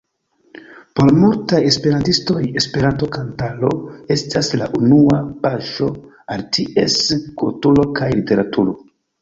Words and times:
Por 0.99 1.09
multaj 1.23 1.59
esperantistoj 1.71 2.39
Esperanto-kantaro 2.61 3.69
estas 4.17 4.51
la 4.63 4.71
unua 4.81 5.21
paŝo 5.45 5.93
al 6.37 6.45
ties 6.59 6.99
kulturo 7.45 7.89
kaj 8.01 8.13
literaturo. 8.23 8.79